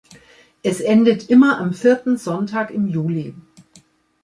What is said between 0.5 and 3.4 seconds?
Es endet immer am vierten Sonntag im Juli.